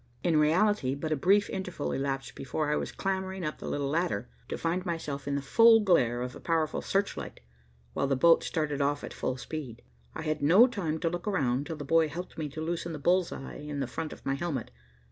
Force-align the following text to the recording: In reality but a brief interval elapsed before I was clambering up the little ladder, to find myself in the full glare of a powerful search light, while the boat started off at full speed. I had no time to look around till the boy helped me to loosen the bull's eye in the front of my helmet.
In 0.23 0.37
reality 0.39 0.95
but 0.95 1.11
a 1.11 1.15
brief 1.15 1.47
interval 1.51 1.91
elapsed 1.91 2.33
before 2.33 2.71
I 2.71 2.75
was 2.75 2.91
clambering 2.91 3.45
up 3.45 3.59
the 3.59 3.67
little 3.67 3.87
ladder, 3.89 4.29
to 4.47 4.57
find 4.57 4.83
myself 4.83 5.27
in 5.27 5.35
the 5.35 5.43
full 5.43 5.79
glare 5.81 6.23
of 6.23 6.35
a 6.35 6.39
powerful 6.39 6.81
search 6.81 7.15
light, 7.17 7.39
while 7.93 8.07
the 8.07 8.15
boat 8.15 8.43
started 8.43 8.81
off 8.81 9.03
at 9.03 9.13
full 9.13 9.37
speed. 9.37 9.83
I 10.15 10.23
had 10.23 10.41
no 10.41 10.65
time 10.65 10.99
to 11.01 11.09
look 11.11 11.27
around 11.27 11.67
till 11.67 11.75
the 11.77 11.85
boy 11.85 12.09
helped 12.09 12.35
me 12.35 12.49
to 12.49 12.61
loosen 12.63 12.93
the 12.93 12.97
bull's 12.97 13.31
eye 13.31 13.57
in 13.57 13.79
the 13.79 13.85
front 13.85 14.11
of 14.11 14.25
my 14.25 14.33
helmet. 14.33 14.71